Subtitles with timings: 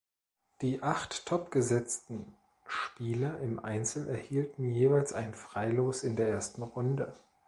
[0.61, 2.33] Die acht topgesetzten
[2.65, 7.13] Spieler im Einzel erhielten jeweils ein Freilos in der ersten Runde.